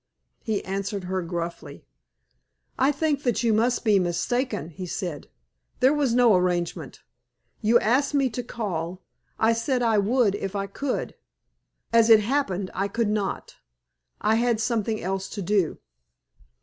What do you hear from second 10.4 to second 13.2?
I could. As it happened, I could